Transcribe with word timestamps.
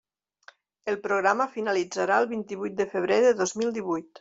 El 0.93 0.97
programa 1.03 1.47
finalitzarà 1.59 2.17
el 2.23 2.29
vint-i-vuit 2.33 2.79
de 2.83 2.91
febrer 2.97 3.21
de 3.29 3.37
dos 3.45 3.57
mil 3.63 3.73
divuit. 3.81 4.13